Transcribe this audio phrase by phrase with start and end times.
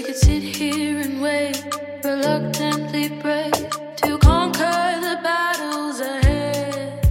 [0.00, 1.62] We could sit here and wait,
[2.02, 7.04] reluctantly to conquer the battles ahead.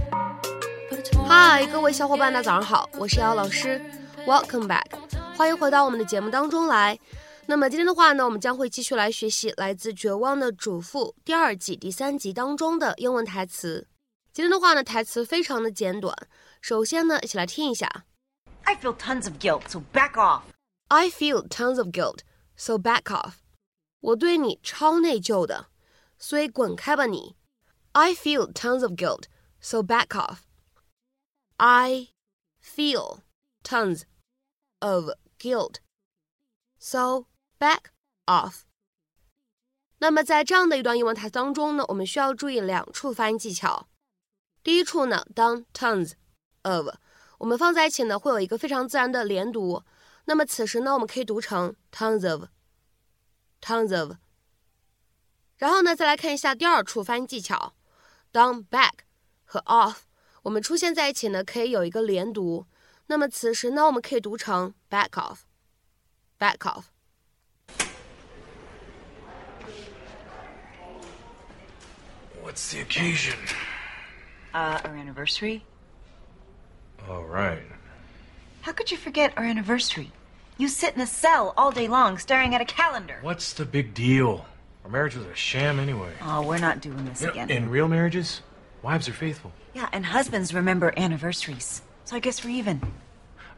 [1.28, 3.80] 嗨，各位小伙伴，大家早上好，我是姚老师
[4.26, 4.86] ，Welcome back，
[5.36, 6.98] 欢迎回到我们的节目当中来。
[7.46, 13.86] 那么今天的话呢，我们将会继续来学习来自《绝望的主妇》第二季第三集当中的英文台词。
[14.32, 16.12] 今天的话呢，台词非常的简短。
[16.60, 17.88] 首先呢，一起来听一下。
[18.64, 20.40] I feel tons of guilt, so back off.
[20.88, 22.22] I feel tons of guilt,
[22.59, 23.35] so back off.
[23.99, 25.67] 我对你超内疚的，
[26.19, 27.35] 所以滚开吧你。
[27.93, 29.23] I feel tons of guilt,
[29.59, 30.39] so back off.
[31.57, 32.09] I
[32.61, 33.21] feel
[33.63, 34.03] tons
[34.79, 35.75] of guilt,
[36.77, 37.91] so back
[38.25, 38.63] off.
[39.99, 43.87] 那么在这样的一段英文台词当中呢，我们需要注意两处发音技巧。
[44.61, 46.13] 第一处呢，当 tons
[46.63, 46.89] of
[47.37, 49.83] 我们放在一起呢，会有一个非常自然的连读。
[50.25, 52.27] 那么此时呢，我们可以读成 tons
[53.61, 54.17] of，tons of。
[55.57, 57.73] 然后呢，再来看一下第二处发音技巧，
[58.31, 58.91] 当 back
[59.45, 59.99] 和 off
[60.43, 62.67] 我们出现在一起呢，可以有一个连读。
[63.07, 66.85] 那么此时呢，我们可以读成 back off，back off。
[72.43, 73.37] What's the occasion?
[74.53, 75.61] Uh, our anniversary?
[77.07, 77.63] All right.
[78.61, 80.11] How could you forget our anniversary?
[80.60, 83.16] You sit in a cell all day long staring at a calendar.
[83.22, 84.44] What's the big deal?
[84.84, 86.12] Our marriage was a sham anyway.
[86.20, 87.48] Oh, we're not doing this You know, again.
[87.48, 88.42] in real marriages,
[88.82, 89.52] wives are faithful.
[89.72, 91.80] Yeah, and husbands remember anniversaries.
[92.04, 92.82] So I guess we're even.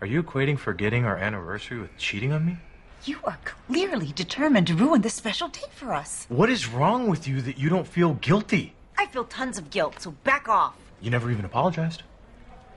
[0.00, 2.58] Are you equating forgetting our anniversary with cheating on me?
[3.04, 6.26] You are clearly determined to ruin this special day for us.
[6.28, 8.74] What is wrong with you that you don't feel guilty?
[8.96, 10.76] I feel tons of guilt, so back off.
[11.00, 12.04] You never even apologized.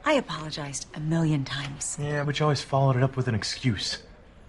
[0.03, 1.95] I apologized a million times.
[2.01, 3.99] Yeah, but you always followed it up with an excuse.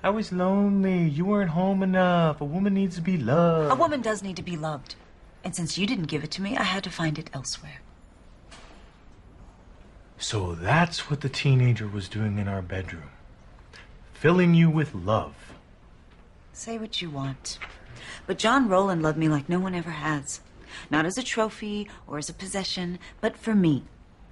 [0.07, 1.09] I was lonely.
[1.09, 2.41] You weren't home enough.
[2.41, 3.73] A woman needs to be loved.
[3.73, 4.95] A woman does need to be loved.
[5.43, 7.81] And since you didn't give it to me, I had to find it elsewhere.
[10.17, 13.11] So that's what the teenager was doing in our bedroom.
[14.13, 15.35] Filling you with love.
[16.53, 17.59] Say what you want.
[18.29, 20.41] But John Rowland loved me like no one ever has.
[20.89, 23.83] Not as a trophy or as a possession, but for me.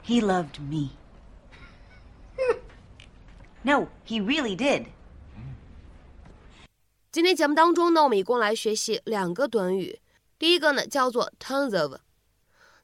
[0.02, 0.92] He loved me.
[3.64, 4.86] no, he really did.
[7.14, 10.00] 今天节目当中呢，我们一共来学习两个短语。
[10.36, 12.00] 第一个呢叫做 tons of，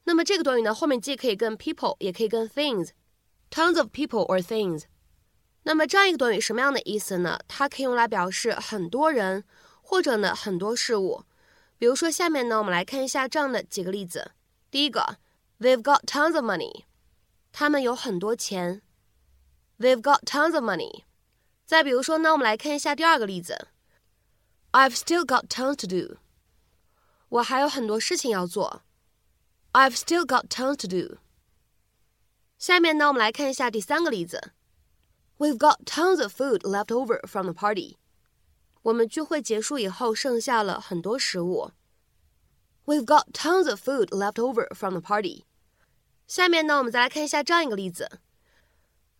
[0.05, 4.83] 那么这个短语呢后面既可以跟 people，也可以跟 things，tons of people or things。
[5.63, 7.41] 那么这样一个短语什么样的意思呢？
[7.49, 9.43] 它可以用来表示很多人
[9.81, 11.25] 或者呢很多事物。
[11.77, 14.31] 比如说下面呢，我们来看一下这样的几个例子。
[14.69, 15.17] 第一个
[15.59, 16.85] ，They've got tons of money，
[17.51, 18.81] 他们有很多钱。
[19.77, 21.03] They've got tons of money。
[21.65, 23.67] 再比如说呢，我们来看一下第二个例子。
[24.72, 26.18] I've still got tons to do。
[27.28, 28.82] 我还有很多事情要做。
[29.72, 31.18] I've still got tons to do。
[32.58, 34.52] 下面呢，我们来看一下第三个例子。
[35.38, 37.96] We've got tons of food left over from the party。
[38.82, 41.72] 我们聚会结束以后剩下了很多食物。
[42.86, 45.44] We've got tons of food left over from the party。
[46.26, 48.20] 下面呢，我们再来看一下这样一个例子。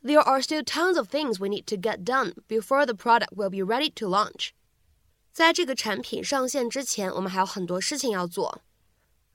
[0.03, 3.51] There are still tons of things we need to get done before the product will
[3.51, 4.51] be ready to launch。
[5.33, 8.63] 在这个产品上线之前，我们还有很多事情要做。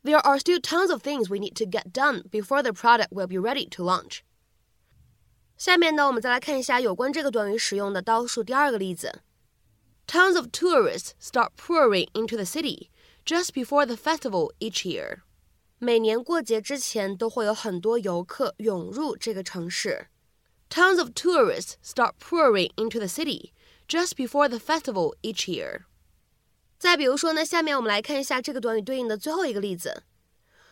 [0.04, 3.28] There are still tons of things we need to get done before the product will
[3.28, 4.22] be ready to launch。
[5.58, 9.22] 下面呢，我们再来看一下有关这个短语使用的倒数第二个例子。
[10.08, 12.90] Tons of tourists start pouring into the city
[13.24, 15.20] just before the festival each year。
[15.78, 20.08] 每年过节之前都会有很多游客涌入这个城市。
[20.70, 23.52] Tons of tourists start pouring into the city
[23.88, 25.84] just before the festival each year。
[26.78, 30.04] 再比如说呢，下面我们来看一下这个短语对应的最后一个例子。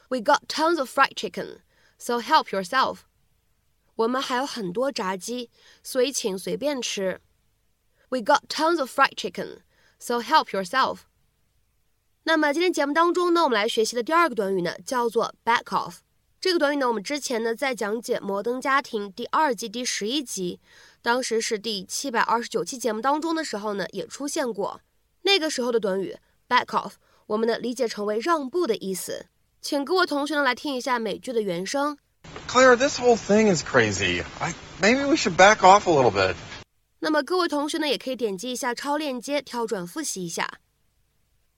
[0.10, 1.60] We got tons of fried chicken,
[1.98, 3.02] so help yourself。
[3.96, 5.51] 我们还有很多炸鸡，
[5.84, 7.22] 所以请随便吃。
[8.10, 9.60] We got tons of fried chicken,
[10.00, 11.01] so help yourself。
[12.24, 15.98] 那么今天节目当中呢，我们来学习的第二个短语呢，叫做 back off。
[16.44, 20.61] 这个短语呢，我们之前呢在讲解《摩登家庭》第二季第十一集，
[21.00, 24.82] 当时是第七百二十九期节目当中的时候呢，也出现过。
[25.23, 26.14] 那个时候的短语
[26.46, 26.93] back off，
[27.29, 29.25] 我们呢理解成为让步的意思。
[29.62, 31.96] 请各位同学呢来听一下美剧的原声。
[32.47, 34.23] Claire, this whole thing is crazy.
[34.38, 34.52] I
[34.82, 36.35] maybe we should back off a little bit.
[36.99, 40.47] 那么各位同学呢，也可以点击一下超链接，跳转复习一下。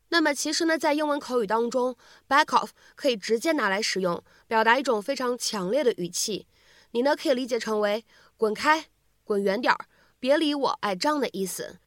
[0.09, 1.97] 那么其实呢，在英文口语当中
[2.29, 6.47] ，back off 可以直接拿来使用，表达一种非常强烈的语气。
[6.93, 8.05] 你呢可以理解成为
[8.37, 8.87] 滚开、
[9.25, 9.87] 滚远点儿、
[10.19, 11.79] 别理我，哎这样的意思，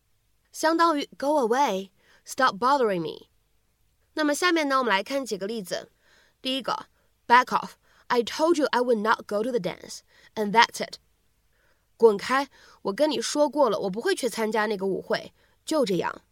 [0.52, 1.90] 相当于 go away。
[2.26, 3.28] Stop bothering me。
[4.14, 5.90] 那么下面呢，我们来看几个例子。
[6.42, 6.88] 第一个
[7.28, 7.72] ，Back off。
[8.08, 10.00] I told you I would not go to the dance,
[10.34, 10.96] and that's it。
[11.96, 12.50] 滚开！
[12.82, 15.32] 我跟你说过了，我不会去参加那个舞会，
[15.64, 16.24] 就这样。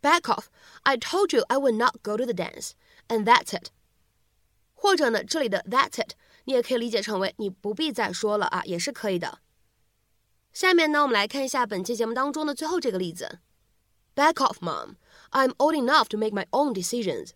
[0.00, 0.46] Back off!
[0.87, 2.71] I told you I would not go to the dance,
[3.07, 3.69] and that's it.
[4.73, 6.13] 或者呢，这里的 that's it
[6.45, 9.39] 你也可以理解成为你不必再说了啊，也是可以的。
[10.51, 13.39] 下面呢，我们来看一下本期节目当中的最后这个例子。
[14.15, 14.97] Back off, mom.
[15.31, 17.31] I'm old enough to make my own decisions.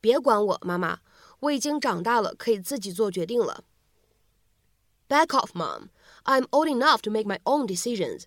[0.00, 1.00] 别管我，妈妈，
[1.40, 3.64] 我已经长大了，可以自己做决定了。
[5.08, 5.88] Back off, mom.
[6.24, 8.24] I'm old enough to make my own decisions.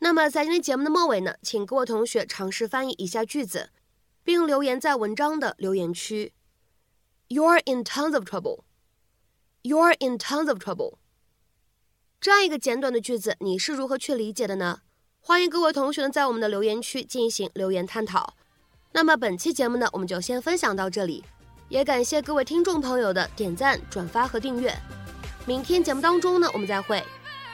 [0.00, 3.70] 那么在今天节目的末尾呢，请各位同学尝试翻译一下句子，
[4.22, 6.32] 并留言在文章的留言区。
[7.28, 8.60] You're in tons of trouble.
[9.62, 10.94] You're in tons of trouble.
[12.20, 14.80] 这样一个简短的句子，你是如何去理解的呢？
[15.20, 18.34] 欢迎各位同学呢在我们的留言区进行留言探讨。
[18.92, 21.24] 那么本期节目呢，我们就先分享到这里，
[21.68, 24.74] 也感谢各位听众朋友的点赞、转发和订阅。
[25.44, 27.04] 明天节目当中呢，我们再会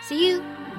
[0.06, 0.73] ，See you。